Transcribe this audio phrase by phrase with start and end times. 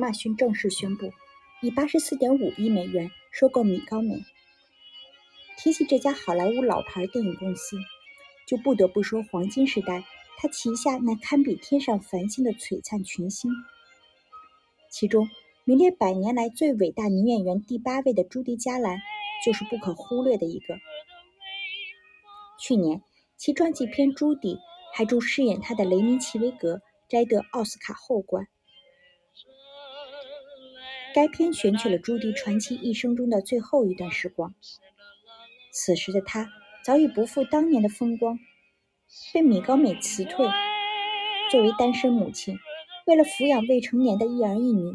[0.00, 1.12] 马逊正式宣布
[1.60, 4.24] 以八十四点五亿美元收购米高梅。
[5.58, 7.76] 提起这家好莱坞老牌电影公司，
[8.46, 10.02] 就不得不说黄金时代，
[10.38, 13.52] 它旗下那堪比天上繁星的璀璨群星。
[14.90, 15.28] 其中
[15.64, 18.98] 名列百年来最伟大女演员第八位的朱迪·加兰，
[19.44, 20.78] 就是不可忽略的一个。
[22.58, 23.02] 去年，
[23.36, 24.54] 其传记片《朱迪》
[24.94, 28.48] 还助饰演她的雷尼·齐维格摘得奥斯卡后冠。
[31.14, 34.54] 该片选取了朱迪传奇一生中的最后一段时光。
[35.72, 36.50] 此时的她
[36.84, 38.38] 早已不复当年的风光，
[39.32, 40.46] 被米高梅辞退。
[41.50, 42.58] 作为单身母亲。
[43.06, 44.94] 为了抚养未成年的一儿一女，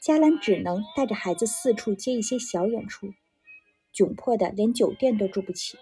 [0.00, 3.08] 加兰只能带着孩子四处接一些小演出，
[3.92, 5.76] 窘迫的连酒店都住不起。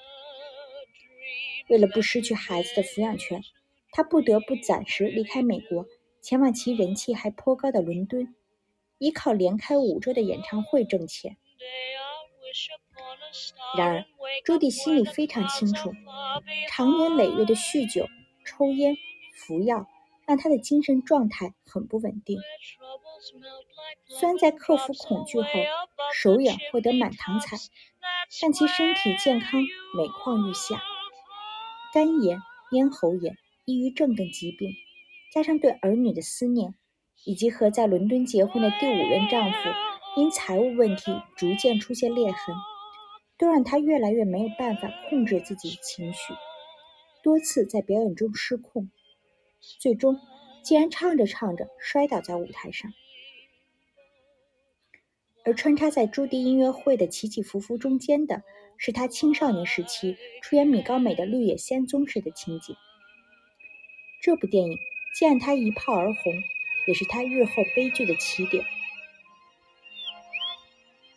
[1.69, 3.43] 为了不失去孩子的抚养权，
[3.91, 5.85] 他不得不暂时离开美国，
[6.23, 8.35] 前往其人气还颇高的伦敦，
[8.99, 11.37] 依靠连开五周的演唱会挣钱。
[13.77, 14.05] 然而，
[14.45, 15.93] 朱迪心里非常清楚，
[16.69, 18.07] 长年累月的酗酒、
[18.45, 18.97] 抽烟、
[19.35, 19.87] 服药。
[20.27, 22.39] 让他的精神状态很不稳定。
[24.09, 25.49] 虽然在克服恐惧后
[26.13, 27.57] 首演获得满堂彩，
[28.43, 29.63] 但其身体健康
[29.97, 30.83] 每况愈下，
[31.95, 34.75] 肝炎、咽喉炎、抑郁症等疾病，
[35.33, 36.75] 加上对儿女的思念，
[37.25, 39.59] 以及和在伦敦结婚的第五任丈夫
[40.17, 42.55] 因财务问题逐渐出现裂痕，
[43.37, 46.33] 都让她越来越没有办法控制自己的情绪，
[47.23, 48.91] 多次在表演中失控。
[49.79, 50.19] 最终，
[50.65, 52.93] 竟然唱着唱着摔倒在舞台上。
[55.45, 58.43] 而穿插在朱迪音乐会的起起伏伏中间的，
[58.77, 62.77] 是她青少年时期出演米高梅的《绿野仙踪》时的情景。
[64.21, 64.77] 这部电影
[65.19, 66.33] 既然她一炮而红，
[66.89, 68.65] 也是他日后悲剧的起点。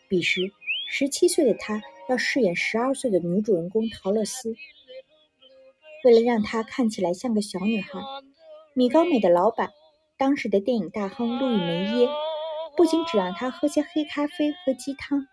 [0.09, 0.51] 彼时，
[0.89, 4.53] 十七岁的他要饰演十二岁的女主人公陶乐斯，
[6.03, 8.01] 为了让她看起来像个小女孩。
[8.73, 9.69] 米高梅的老板，
[10.17, 12.09] 当时的电影大亨路易梅耶，
[12.75, 15.25] 不仅只让他喝些黑咖啡和鸡汤，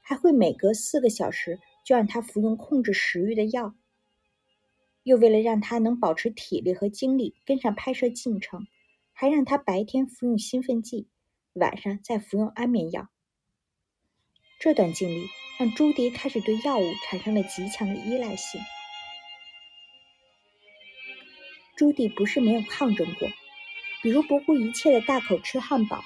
[0.00, 3.74] 还会每隔四个小时就让他服用控制食欲的药。
[5.02, 8.68] 又为了让他能保持体力和精力跟上拍摄进程，
[9.12, 11.08] 还让他白天服用兴奋剂，
[11.52, 13.08] 晚上再服用安眠药。
[14.58, 15.28] 这段经历
[15.58, 18.60] 让朱迪开始对药物产生了极强的依赖性。
[21.76, 23.28] 朱迪不是没有抗争过，
[24.02, 26.04] 比如不顾一切的大口吃汉堡，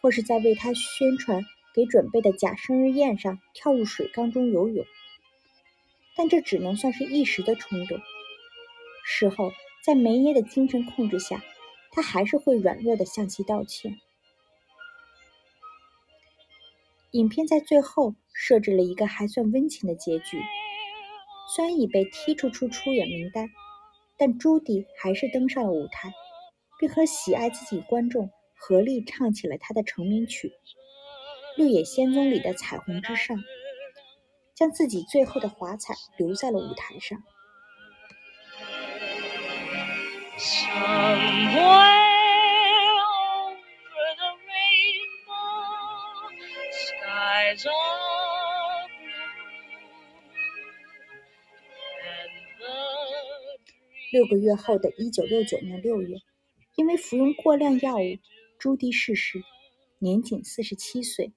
[0.00, 4.84] 或是在为他宣传给准备的假生日宴上跳入水缸中游泳。
[6.16, 7.98] 但这只能算是一时的冲动。
[9.04, 9.52] 事后，
[9.82, 11.42] 在梅耶的精神控制下，
[11.96, 13.98] 他还是会软弱的向其道歉。
[17.10, 20.38] 影片在最后设置了一个还算温情的结局，
[21.56, 23.48] 虽然已被踢出出出演名单。
[24.18, 26.10] 但朱迪还是登上了舞台，
[26.78, 30.48] 并和喜爱自己观众合力唱起了他的成名曲
[31.58, 33.36] 《绿野仙踪》里的《彩虹之上》，
[34.54, 37.22] 将自己最后的华彩留在了舞台上。
[54.12, 56.18] 六个月后的一九六九年六月，
[56.74, 58.18] 因为服用过量药物，
[58.58, 59.42] 朱迪逝世，
[59.98, 61.32] 年仅四十七岁。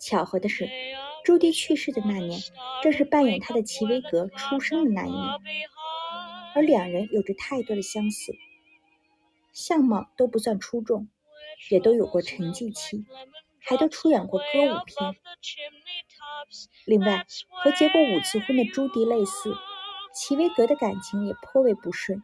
[0.00, 0.68] 巧合的是，
[1.24, 2.40] 朱迪去世的那年，
[2.84, 5.40] 正是扮演他的齐维格出生的那一年，
[6.54, 8.34] 而两人有着太多的相似，
[9.52, 11.08] 相貌都不算出众，
[11.70, 13.04] 也都有过沉寂期，
[13.60, 15.16] 还都出演过歌舞片。
[16.84, 19.54] 另外，和结过五次婚的朱迪类似。
[20.14, 22.22] 齐威格的感情也颇为不顺，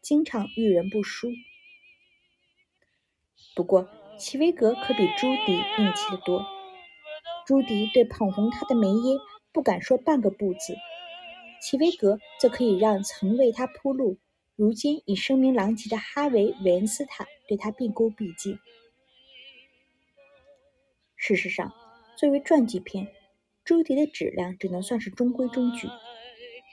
[0.00, 1.32] 经常遇人不淑。
[3.56, 6.46] 不过，齐威格可比朱迪硬气得多。
[7.44, 9.18] 朱迪对捧红他的梅耶
[9.52, 10.76] 不敢说半个不字，
[11.64, 14.18] 齐威格则可以让曾为他铺路、
[14.54, 18.58] 如今已声名狼藉的哈维·韦恩斯坦对他毕恭毕敬。
[21.16, 21.72] 事实上，
[22.18, 23.08] 作为传记片，
[23.64, 25.88] 朱迪的质量只能算是中规中矩。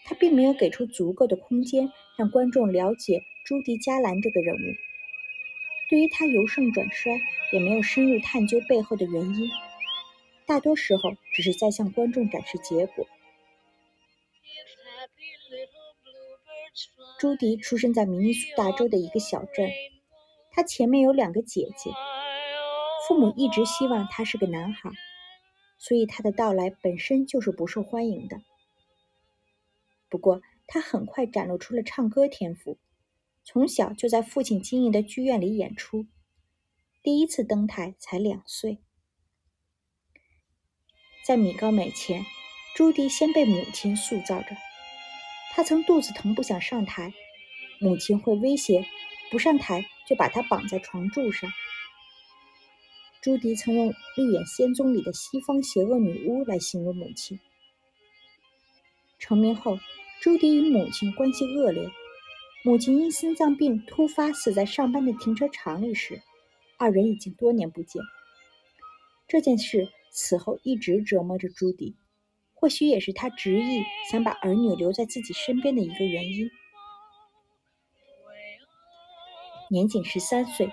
[0.03, 4.75] 他并没有给出足够的空间让观众了解朱迪·加兰这个人物，
[5.89, 7.17] 对于他由盛转衰，
[7.53, 9.49] 也没有深入探究背后的原因，
[10.45, 13.07] 大多时候只是在向观众展示结果。
[17.19, 19.69] 朱迪出生在明尼苏达州的一个小镇，
[20.51, 21.91] 他前面有两个姐姐，
[23.07, 24.89] 父母一直希望他是个男孩，
[25.77, 28.41] 所以他的到来本身就是不受欢迎的。
[30.09, 32.77] 不过，他很快展露出了唱歌天赋，
[33.43, 36.07] 从小就在父亲经营的剧院里演出，
[37.03, 38.79] 第一次登台才两岁。
[41.23, 42.25] 在米高美前，
[42.75, 44.55] 朱迪先被母亲塑造着。
[45.53, 47.13] 他曾肚子疼不想上台，
[47.79, 48.85] 母亲会威胁
[49.29, 51.51] 不上台就把他绑在床柱上。
[53.21, 57.39] 朱迪曾用《绿野仙踪》里的西方邪恶女巫来形容母亲。
[59.19, 59.77] 成名后，
[60.21, 61.91] 朱迪与母亲关系恶劣。
[62.63, 66.21] 母亲因心脏病突发死在上班的停车场里时，
[66.77, 68.01] 二人已经多年不见。
[69.27, 69.89] 这件事。
[70.13, 71.95] 此后一直折磨着朱迪，
[72.61, 76.47] 或许也是他执意想把儿女留在自己身边的一个原因。
[79.71, 80.69] 年仅十三岁，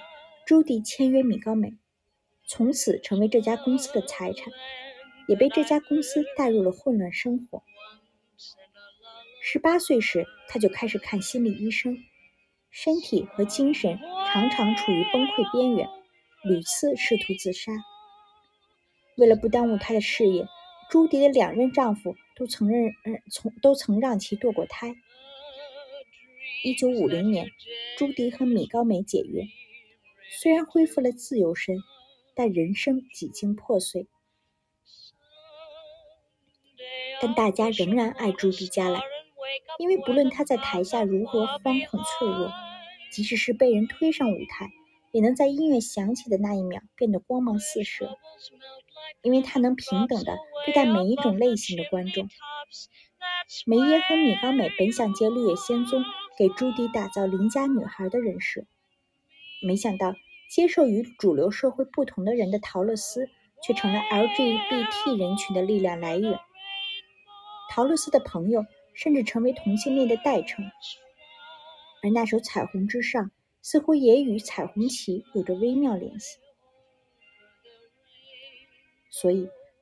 [0.46, 1.72] 朱迪签约米高美，
[2.46, 4.52] 从此成为这家公司的财产，
[5.28, 7.62] 也被这家公司带入了混乱生活。
[9.40, 11.96] 十八岁时，他就开始看心理医生，
[12.70, 15.88] 身体和精神常常处于崩溃边缘，
[16.44, 17.72] 屡次试图自杀。
[19.16, 20.46] 为了不耽误他的事业，
[20.90, 22.94] 朱迪的两任丈夫都曾认，
[23.30, 24.94] 从都曾让其堕过胎。
[26.64, 27.50] 一九五零年，
[27.98, 29.42] 朱迪和米高梅解约，
[30.40, 31.76] 虽然恢复了自由身，
[32.34, 34.06] 但人生几经破碎。
[37.20, 39.02] 但大家仍然爱朱迪加兰，
[39.78, 42.50] 因为不论她在台下如何惶恐脆弱，
[43.12, 44.70] 即使是被人推上舞台，
[45.12, 48.16] 也能在音乐响起的那一秒变得光芒四射。
[49.22, 52.28] 因为他能平等的对待每一种类型的观众。
[53.64, 56.02] 梅耶和米高美本想借《绿野仙踪》
[56.36, 58.66] 给朱迪打造邻家女孩的人设，
[59.62, 60.14] 没想到
[60.50, 63.30] 接受与主流社会不同的人的陶乐斯，
[63.62, 66.38] 却成了 LGBT 人群的力量来源。
[67.70, 70.66] 陶乐斯的朋友甚至成为同性恋的代称，
[72.02, 73.24] 而那首《彩虹之上》
[73.62, 76.36] 似乎也与彩虹旗有着微妙联系。
[79.10, 79.48] 所以，